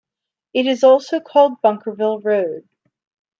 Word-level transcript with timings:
It 0.51 0.65
is 0.65 0.83
also 0.83 1.19
called 1.19 1.61
Bunkerville 1.61 2.25
Road. 2.25 2.67